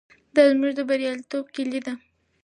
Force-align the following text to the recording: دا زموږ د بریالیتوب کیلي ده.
دا 0.35 0.41
زموږ 0.51 0.71
د 0.75 0.79
بریالیتوب 0.89 1.45
کیلي 1.55 1.79
ده. 1.85 1.93